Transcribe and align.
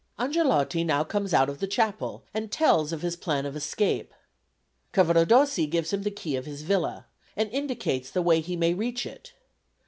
Angelotti 0.17 0.83
now 0.83 1.03
comes 1.03 1.31
out 1.31 1.47
of 1.47 1.59
the 1.59 1.67
chapel 1.67 2.23
and 2.33 2.51
tells 2.51 2.91
of 2.91 3.03
his 3.03 3.15
plan 3.15 3.45
of 3.45 3.55
escape. 3.55 4.15
Cavaradossi 4.93 5.67
gives 5.69 5.93
him 5.93 6.01
the 6.01 6.09
key 6.09 6.35
of 6.35 6.47
his 6.47 6.63
villa, 6.63 7.05
and 7.37 7.51
indicates 7.51 8.09
the 8.09 8.23
way 8.23 8.41
he 8.41 8.55
may 8.55 8.73
reach 8.73 9.05
it. 9.05 9.33